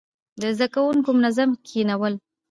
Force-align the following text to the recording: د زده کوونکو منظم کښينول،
د 0.41 0.43
زده 0.55 0.67
کوونکو 0.73 1.09
منظم 1.19 1.49
کښينول، 1.65 2.13